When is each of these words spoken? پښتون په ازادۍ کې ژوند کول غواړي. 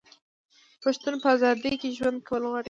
پښتون 0.83 1.13
په 1.23 1.27
ازادۍ 1.35 1.73
کې 1.81 1.95
ژوند 1.97 2.19
کول 2.27 2.43
غواړي. 2.49 2.59